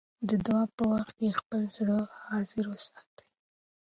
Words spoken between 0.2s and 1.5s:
د دعا په وخت کې